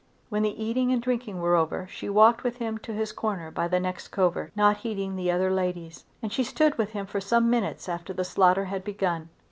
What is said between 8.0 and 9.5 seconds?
the slaughter had begun.